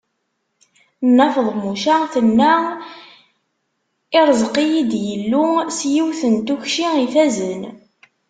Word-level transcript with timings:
Nna 1.07 1.27
Feḍmuca 1.35 1.95
tenna: 2.13 2.53
Ireẓq-iyi-d 4.19 4.91
Yillu 5.05 5.47
s 5.77 5.79
yiwet 5.93 6.21
n 6.33 6.35
tukci 6.47 6.87
ifazen. 7.05 7.61